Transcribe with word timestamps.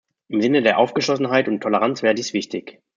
Im 0.29 0.41
Sinne 0.41 0.63
der 0.63 0.79
Aufgeschlossenheit 0.79 1.47
und 1.47 1.61
Toleranz 1.61 2.01
wäre 2.01 2.15
dies 2.15 2.33
wichtig. 2.33 2.81